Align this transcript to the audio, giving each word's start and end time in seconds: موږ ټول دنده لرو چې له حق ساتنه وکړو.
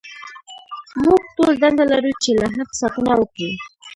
موږ 1.03 1.21
ټول 1.35 1.53
دنده 1.63 1.83
لرو 1.91 2.11
چې 2.23 2.31
له 2.41 2.47
حق 2.53 2.69
ساتنه 2.81 3.13
وکړو. 3.17 3.49